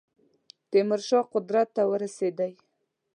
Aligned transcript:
تیمور 0.71 1.01
شاه 1.07 1.25
قدرت 1.33 1.67
ته 1.75 1.81
ورسېدی. 1.91 2.51